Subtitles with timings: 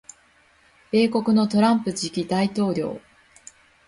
[0.91, 2.99] 米国のトランプ次期大統領